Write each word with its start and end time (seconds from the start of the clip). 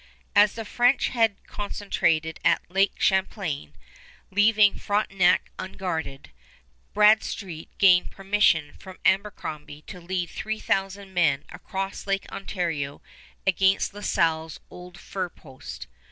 As 0.35 0.53
the 0.53 0.65
French 0.65 1.09
had 1.09 1.35
concentrated 1.45 2.39
at 2.43 2.63
Lake 2.71 2.99
Champlain, 2.99 3.75
leaving 4.31 4.73
Frontenac 4.79 5.51
unguarded, 5.59 6.31
Bradstreet 6.95 7.69
gained 7.77 8.09
permission 8.09 8.73
from 8.79 8.97
Abercrombie 9.05 9.83
to 9.83 10.01
lead 10.01 10.31
three 10.31 10.57
thousand 10.59 11.13
men 11.13 11.45
across 11.49 12.07
Lake 12.07 12.25
Ontario 12.31 13.03
against 13.45 13.93
La 13.93 14.01
Salle's 14.01 14.59
old 14.71 14.97
fur 14.99 15.29
post. 15.29 15.85